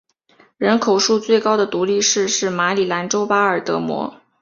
[0.57, 4.19] 人口数最高的独立市是马里兰州巴尔的摩。